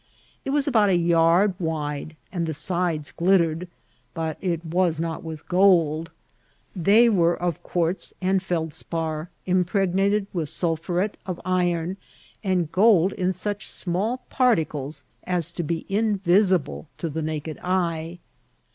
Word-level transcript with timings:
It 0.43 0.49
was 0.49 0.67
about 0.67 0.89
a 0.89 0.95
yard 0.97 1.53
wide, 1.59 2.15
and 2.31 2.47
the 2.47 2.55
sides 2.55 3.11
glittered— 3.11 3.67
^but 4.17 4.35
it 4.41 4.65
was 4.65 4.99
not 4.99 5.23
with 5.23 5.47
gold; 5.47 6.09
they 6.75 7.07
were 7.07 7.39
of 7.39 7.61
quartz 7.61 8.11
and 8.19 8.41
feldspar, 8.41 9.29
impregnated 9.45 10.25
with 10.33 10.49
sul 10.49 10.75
phuret 10.75 11.17
of 11.27 11.39
iron, 11.45 11.97
and 12.43 12.71
gold 12.71 13.13
in 13.13 13.31
such 13.31 13.69
small 13.69 14.23
particles 14.31 15.03
as 15.25 15.51
to 15.51 15.61
be 15.61 15.85
invisible 15.87 16.87
to 16.97 17.07
the 17.07 17.21
naked 17.21 17.59
eye. 17.61 18.17